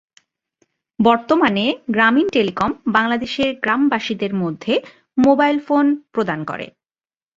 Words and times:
বর্তমানে 0.99 1.65
গ্রামীণ 1.89 2.27
টেলিকম 2.29 2.69
বাংলাদেশের 2.87 3.49
গ্রামবাসীদের 3.63 4.33
মধ্যে 4.35 4.73
মোবাইল 5.17 5.57
ফোন 5.59 5.85
প্রদান 6.13 6.39
করে। 6.43 6.67